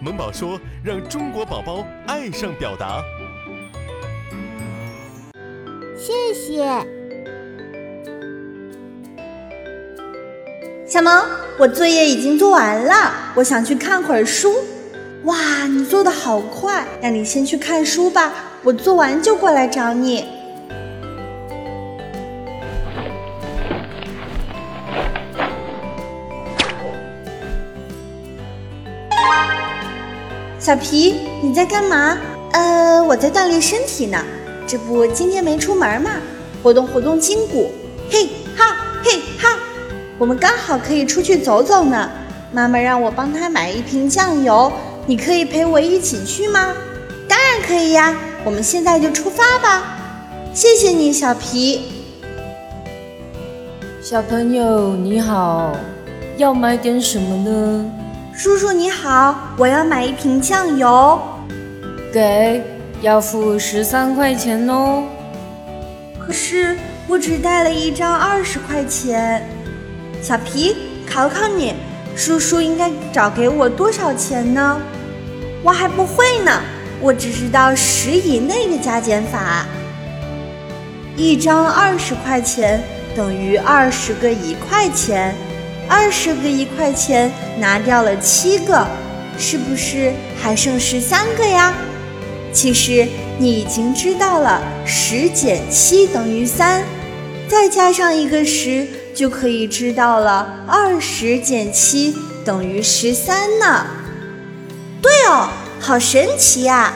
[0.00, 3.00] 萌宝说：“让中国宝宝爱上表达。”
[5.96, 6.66] 谢谢，
[10.84, 11.24] 小萌，
[11.56, 14.52] 我作业已经做完了，我想去看会儿书。
[15.22, 18.32] 哇，你做的好快，那你先去看书吧，
[18.64, 20.41] 我做完就过来找你。
[30.62, 32.16] 小皮，你在干嘛？
[32.52, 34.24] 呃，我在锻炼身体呢。
[34.64, 36.12] 这不，今天没出门嘛，
[36.62, 37.72] 活动活动筋骨。
[38.08, 39.58] 嘿哈，嘿哈，
[40.18, 42.08] 我们刚好可以出去走走呢。
[42.52, 44.72] 妈妈让我帮她买一瓶酱油，
[45.04, 46.72] 你可以陪我一起去吗？
[47.26, 49.98] 当然可以呀，我们现在就出发吧。
[50.54, 51.86] 谢谢你，小皮。
[54.00, 55.74] 小朋友你好，
[56.36, 57.90] 要买点什么呢？
[58.34, 61.20] 叔叔你好，我要买一瓶酱油。
[62.12, 62.62] 给。
[63.02, 65.02] 要付十三块钱哦，
[66.24, 66.76] 可是
[67.08, 69.44] 我只带了一张二十块钱。
[70.22, 71.74] 小皮，考考你，
[72.14, 74.80] 叔叔应该找给我多少钱呢？
[75.64, 76.60] 我还不会呢，
[77.00, 79.66] 我只知道十以内的加减法。
[81.16, 82.80] 一张二十块钱
[83.16, 85.34] 等于二十个一块钱，
[85.94, 88.86] 二十个一块钱拿掉了七个，
[89.38, 91.74] 是不是还剩十三个呀？
[92.50, 93.06] 其实
[93.38, 96.82] 你已经知道了，十减七等于三，
[97.46, 103.86] 再加上一个十，就可以知道了二十减七等于十三呢。
[105.02, 106.94] 对哦，好神奇呀！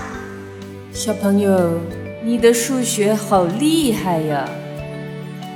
[0.94, 1.80] 小朋友，
[2.24, 4.48] 你的数学好厉害呀！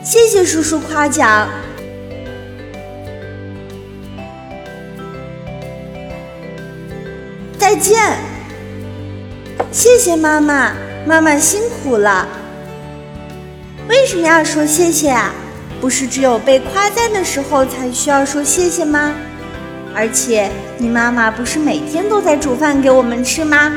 [0.04, 1.48] 谢谢叔叔夸奖。
[7.70, 8.00] 再见。
[9.70, 10.72] 谢谢妈妈，
[11.06, 12.26] 妈妈辛苦了。
[13.88, 15.30] 为什么要说谢谢啊？
[15.80, 19.14] 不是只有被夸赞的时候才需要说谢谢吗？
[19.94, 23.70] 而且你妈妈不是每天都在煮饭给我们吃吗？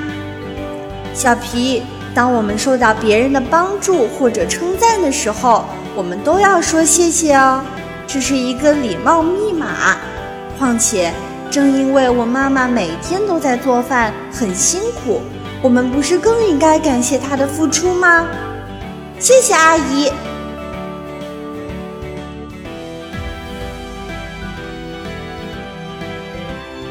[1.13, 1.83] 小皮，
[2.15, 5.65] 当我们受到别人的帮助或者称赞的时候，
[5.95, 7.63] 我们都要说谢谢哦，
[8.07, 9.97] 这是一个礼貌密码。
[10.57, 11.13] 况且，
[11.53, 15.21] 正因为我妈妈每天都在做饭，很辛苦。
[15.61, 18.25] 我们不是更应该感谢她的付出吗？
[19.19, 20.11] 谢谢阿姨，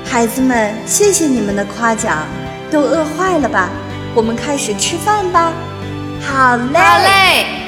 [0.04, 2.18] 孩子们，谢谢你们的夸奖。
[2.70, 3.68] 都饿坏了吧？
[4.14, 5.52] 我们开始吃饭吧。
[6.20, 6.78] 好嘞。
[6.78, 7.61] 好嘞。